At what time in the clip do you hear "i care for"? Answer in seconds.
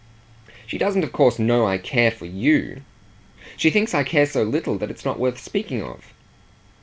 1.67-2.25